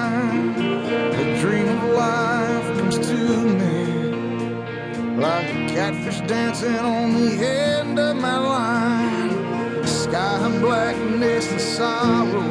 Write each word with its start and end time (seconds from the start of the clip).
time 0.00 0.54
the 1.18 1.24
dream 1.40 1.68
of 1.76 1.82
life 2.04 2.66
comes 2.78 2.96
to 3.08 3.18
me 3.60 3.80
like 5.26 5.48
a 5.56 5.60
catfish 5.74 6.20
dancing 6.32 6.78
on 6.78 7.08
the 7.20 7.32
end 7.46 7.98
of 7.98 8.16
my 8.16 8.38
line. 8.38 9.30
Sky 9.86 10.36
and 10.46 10.60
blackness 10.62 11.46
and 11.52 11.60
sorrow. 11.60 12.49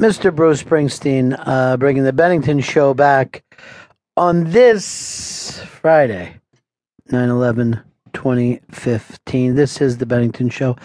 Mr. 0.00 0.34
Bruce 0.34 0.62
Springsteen 0.62 1.36
uh, 1.46 1.76
bringing 1.76 2.04
the 2.04 2.12
Bennington 2.12 2.60
Show 2.60 2.94
back 2.94 3.44
on 4.16 4.44
this 4.44 5.60
Friday, 5.66 6.36
9 7.10 7.28
11 7.28 7.82
2015. 8.14 9.54
This 9.54 9.80
is 9.80 9.98
the 9.98 10.06
Bennington 10.06 10.48
Show. 10.48 10.76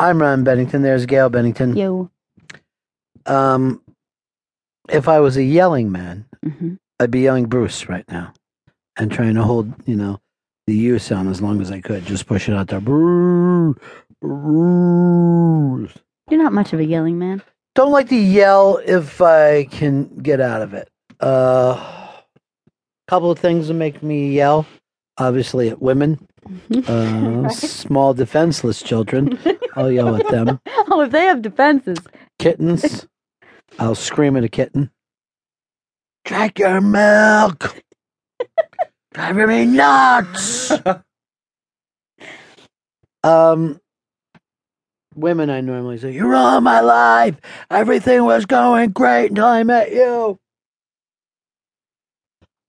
I'm 0.00 0.20
Ron 0.20 0.42
Bennington. 0.44 0.82
There's 0.82 1.06
Gail 1.06 1.28
Bennington. 1.30 1.76
Yo. 1.76 2.10
Um, 3.24 3.80
if 4.88 5.08
I 5.08 5.20
was 5.20 5.36
a 5.36 5.42
yelling 5.44 5.90
man, 5.92 6.26
Mhm. 6.44 6.78
I'd 6.98 7.10
be 7.12 7.20
yelling 7.20 7.46
Bruce 7.46 7.88
right 7.88 8.04
now 8.10 8.32
and 8.96 9.10
trying 9.12 9.34
to 9.36 9.42
hold, 9.42 9.72
you 9.86 9.96
know, 9.96 10.18
the 10.66 10.74
U 10.74 10.98
sound 10.98 11.28
as 11.28 11.40
long 11.40 11.60
as 11.60 11.70
I 11.70 11.80
could. 11.80 12.04
Just 12.04 12.26
push 12.26 12.48
it 12.48 12.54
out 12.54 12.68
there. 12.68 12.80
Bruce. 12.80 13.76
Bruce. 14.20 15.94
You're 16.30 16.42
not 16.42 16.52
much 16.52 16.72
of 16.72 16.80
a 16.80 16.84
yelling 16.84 17.18
man. 17.18 17.42
Don't 17.76 17.92
like 17.92 18.08
to 18.08 18.16
yell 18.16 18.80
if 18.86 19.20
I 19.20 19.64
can 19.64 20.08
get 20.22 20.40
out 20.40 20.62
of 20.62 20.72
it. 20.72 20.88
A 21.20 21.24
uh, 21.26 22.10
couple 23.06 23.30
of 23.30 23.38
things 23.38 23.68
that 23.68 23.74
make 23.74 24.02
me 24.02 24.32
yell. 24.32 24.66
Obviously, 25.18 25.68
at 25.68 25.82
women, 25.82 26.26
uh, 26.88 27.42
Right. 27.42 27.52
small 27.52 28.14
defenseless 28.14 28.82
children. 28.82 29.38
I'll 29.74 29.92
yell 29.92 30.16
at 30.16 30.26
them. 30.28 30.58
oh, 30.66 31.02
if 31.02 31.10
they 31.10 31.24
have 31.24 31.42
defenses. 31.42 31.98
Kittens. 32.38 33.06
I'll 33.78 33.94
scream 33.94 34.38
at 34.38 34.44
a 34.44 34.48
kitten. 34.48 34.90
Drink 36.24 36.58
your 36.58 36.80
milk. 36.80 37.76
Driving 39.12 39.48
me 39.48 39.66
nuts. 39.66 40.72
um, 43.22 43.78
women, 45.16 45.50
I 45.50 45.60
normally 45.60 45.98
say, 45.98 46.12
"You 46.12 46.26
ruined 46.26 46.64
my 46.64 46.80
life. 46.80 47.36
Everything 47.70 48.24
was 48.24 48.46
going 48.46 48.90
great 48.90 49.30
until 49.30 49.46
I 49.46 49.62
met 49.62 49.92
you. 49.92 50.38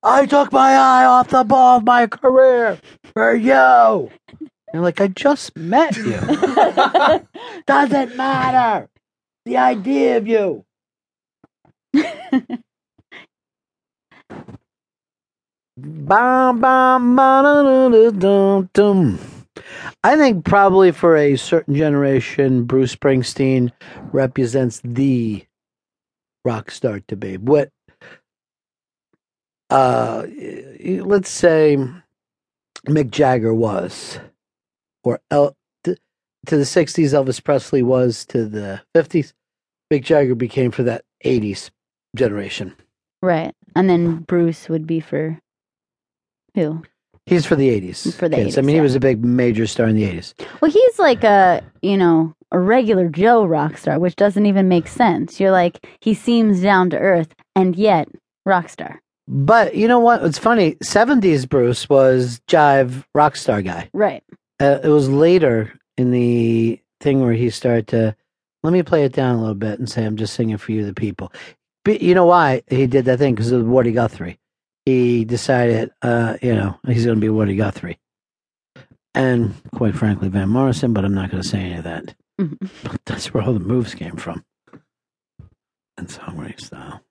I 0.04 0.26
took 0.26 0.52
my 0.52 0.72
eye 0.72 1.06
off 1.06 1.30
the 1.30 1.44
ball 1.44 1.78
of 1.78 1.84
my 1.84 2.08
career 2.08 2.80
for 3.14 3.36
you." 3.36 4.10
And 4.74 4.84
like, 4.84 5.00
I 5.00 5.08
just 5.08 5.58
met 5.58 5.96
you. 5.98 6.20
Doesn't 7.68 8.16
matter. 8.16 8.90
The 9.46 9.58
idea 9.58 10.18
of 10.18 10.28
you. 10.28 10.66
Bum, 15.80 16.60
bum, 16.60 17.16
ba-da-da-da-dum-dum. 17.16 19.37
I 20.04 20.16
think 20.16 20.46
probably 20.46 20.92
for 20.92 21.18
a 21.18 21.36
certain 21.36 21.76
generation, 21.76 22.64
Bruce 22.64 22.96
Springsteen 22.96 23.72
represents 24.12 24.82
the 24.84 25.46
rock 26.46 26.72
star 26.72 27.02
to 27.08 27.16
be. 27.16 27.38
What, 27.38 27.70
uh, 29.70 30.26
let's 31.02 31.30
say 31.30 31.78
Mick 32.88 33.12
Jagger 33.12 33.54
was, 33.54 34.20
or 35.04 35.20
El- 35.30 35.56
to, 35.84 35.98
to 36.46 36.58
the 36.58 36.64
60s, 36.64 37.10
Elvis 37.10 37.44
Presley 37.44 37.84
was 37.84 38.26
to 38.28 38.46
the 38.46 38.82
50s, 38.96 39.34
Mick 39.92 40.04
Jagger 40.04 40.36
became 40.36 40.72
for 40.72 40.84
that 40.84 41.04
80s 41.26 41.70
generation. 42.16 42.76
Right. 43.22 43.54
And 43.76 43.90
then 43.90 44.18
Bruce 44.20 44.70
would 44.70 44.88
be 44.88 45.00
for 45.00 45.40
who? 46.56 46.84
He's 47.28 47.46
for 47.46 47.58
the 47.58 47.70
80s. 47.70 48.18
For 48.18 48.30
the 48.30 48.38
kids. 48.38 48.58
I 48.58 48.62
80s, 48.62 48.64
mean, 48.64 48.74
he 48.74 48.78
yeah. 48.78 48.82
was 48.82 48.96
a 48.96 49.00
big 49.02 49.24
major 49.24 49.68
star 49.68 49.88
in 49.88 49.96
the 49.96 50.04
80s. 50.04 50.34
Well, 50.62 50.72
he's 50.72 50.98
like 50.98 51.26
a, 51.26 51.62
you 51.82 51.98
know, 51.98 52.34
a 52.52 52.60
regular 52.60 53.10
Joe 53.10 53.46
rock 53.46 53.78
star, 53.78 54.00
which 54.00 54.16
doesn't 54.16 54.46
even 54.46 54.70
make 54.70 54.88
sense. 54.88 55.38
You're 55.40 55.52
like, 55.52 55.86
he 56.00 56.14
seems 56.14 56.62
down 56.62 56.90
to 56.92 56.98
earth 56.98 57.36
and 57.54 57.76
yet 57.76 58.08
rock 58.46 58.70
star. 58.70 59.02
But 59.28 59.76
you 59.76 59.90
know 59.90 60.00
what? 60.00 60.24
It's 60.24 60.38
funny. 60.38 60.76
70s 60.76 61.50
Bruce 61.50 61.90
was 61.90 62.40
jive 62.48 63.04
rock 63.14 63.36
star 63.36 63.62
guy. 63.62 63.90
Right. 63.92 64.24
Uh, 64.60 64.80
it 64.82 64.88
was 64.88 65.10
later 65.10 65.74
in 65.98 66.12
the 66.12 66.82
thing 67.02 67.22
where 67.22 67.34
he 67.34 67.50
started 67.50 67.88
to 67.88 68.16
let 68.64 68.72
me 68.72 68.84
play 68.84 69.04
it 69.04 69.12
down 69.12 69.36
a 69.36 69.40
little 69.40 69.54
bit 69.54 69.80
and 69.80 69.90
say, 69.90 70.06
I'm 70.06 70.16
just 70.16 70.34
singing 70.34 70.58
for 70.58 70.72
you, 70.72 70.86
the 70.86 70.94
people. 70.94 71.34
But 71.84 72.02
you 72.02 72.16
know 72.16 72.26
why 72.26 72.64
he 72.68 72.88
did 72.88 73.06
that 73.06 73.20
thing? 73.20 73.36
Because 73.36 73.52
of 73.52 73.66
Woody 73.66 73.92
Guthrie. 73.92 74.40
He 74.88 75.26
decided, 75.26 75.92
uh, 76.02 76.38
you 76.42 76.56
know, 76.56 76.80
he's 76.88 77.04
going 77.04 77.18
to 77.18 77.22
be 77.22 77.28
Woody 77.28 77.58
Guthrie. 77.58 78.00
And 79.14 79.54
quite 79.76 79.96
frankly, 79.96 80.30
Van 80.30 80.48
Morrison, 80.48 80.94
but 80.94 81.04
I'm 81.04 81.14
not 81.14 81.30
going 81.30 81.44
to 81.44 81.50
say 81.50 81.60
any 81.60 81.76
of 81.76 81.84
that. 81.84 82.16
Mhm. 82.40 82.58
But 82.84 83.02
that's 83.06 83.34
where 83.34 83.44
all 83.44 83.52
the 83.52 83.60
moves 83.60 83.94
came 83.94 84.16
from. 84.16 84.46
And 85.98 86.08
songwriting 86.08 86.62
style. 86.62 87.02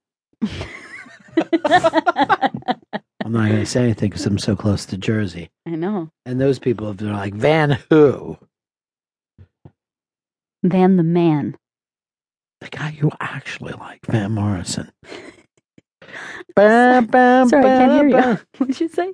I'm 3.22 3.32
not 3.32 3.48
going 3.50 3.60
to 3.60 3.66
say 3.66 3.82
anything 3.82 4.08
because 4.08 4.24
I'm 4.24 4.38
so 4.38 4.56
close 4.56 4.86
to 4.86 4.96
Jersey. 4.96 5.50
I 5.66 5.72
know. 5.72 6.10
And 6.24 6.40
those 6.40 6.58
people, 6.58 6.94
they're 6.94 7.12
like, 7.12 7.34
Van 7.34 7.78
who? 7.90 8.38
Van 10.62 10.96
the 10.96 11.02
man. 11.02 11.58
The 12.62 12.68
guy 12.68 12.96
you 12.98 13.10
actually 13.20 13.74
like, 13.74 14.06
Van 14.06 14.32
Morrison. 14.32 14.90
Bam, 16.56 17.06
bam, 17.06 17.48
Sorry, 17.50 17.64
I 17.66 17.76
can't 17.76 17.92
hear 17.92 18.10
bam, 18.10 18.30
you. 18.36 18.38
what 18.58 18.66
did 18.68 18.80
you 18.80 18.88
say? 18.88 19.12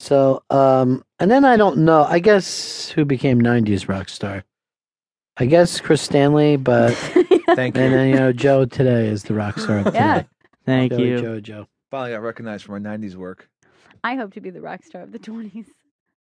So, 0.00 0.42
um, 0.50 1.04
and 1.18 1.30
then 1.30 1.44
I 1.44 1.56
don't 1.56 1.78
know. 1.78 2.04
I 2.04 2.20
guess 2.20 2.88
who 2.90 3.04
became 3.04 3.40
'90s 3.40 3.88
rock 3.88 4.08
star? 4.08 4.44
I 5.36 5.46
guess 5.46 5.80
Chris 5.80 6.02
Stanley, 6.02 6.56
but 6.56 6.94
Thank 7.54 7.76
you. 7.76 7.82
and 7.82 7.94
then 7.94 8.08
you 8.10 8.14
know 8.16 8.32
Joe 8.32 8.64
today 8.64 9.08
is 9.08 9.24
the 9.24 9.34
rock 9.34 9.58
star 9.58 9.78
of 9.80 9.84
today. 9.92 9.98
Yeah. 9.98 10.22
Thank 10.64 10.92
Joey, 10.92 11.08
you. 11.08 11.20
Joe, 11.20 11.40
Joe. 11.40 11.66
Finally 11.90 12.12
got 12.12 12.22
recognized 12.22 12.64
for 12.64 12.78
my 12.78 12.90
'90s 12.96 13.16
work. 13.16 13.48
I 14.04 14.14
hope 14.16 14.32
to 14.34 14.40
be 14.40 14.50
the 14.50 14.60
rock 14.62 14.84
star 14.84 15.02
of 15.02 15.12
the 15.12 15.18
20s. 15.18 15.66